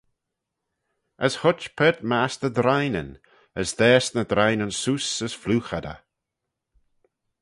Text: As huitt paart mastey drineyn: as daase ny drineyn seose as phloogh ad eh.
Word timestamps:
As 1.25 1.33
huitt 1.41 1.63
paart 1.77 1.99
mastey 2.09 2.53
drineyn: 2.57 3.11
as 3.59 3.69
daase 3.79 4.11
ny 4.13 4.23
drineyn 4.31 4.75
seose 4.81 5.13
as 5.25 5.33
phloogh 5.41 5.71
ad 5.77 5.85
eh. 5.93 5.99